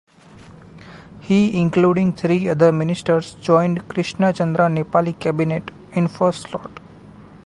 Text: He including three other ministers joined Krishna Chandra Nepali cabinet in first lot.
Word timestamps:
He 1.19 1.55
including 1.61 2.13
three 2.13 2.49
other 2.49 2.71
ministers 2.71 3.35
joined 3.35 3.87
Krishna 3.87 4.33
Chandra 4.33 4.67
Nepali 4.67 5.13
cabinet 5.19 5.69
in 5.93 6.07
first 6.07 6.51
lot. 6.55 6.79